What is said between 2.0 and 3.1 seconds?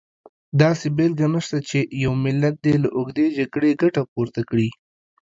یو ملت دې له